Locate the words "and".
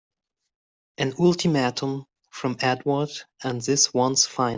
3.43-3.61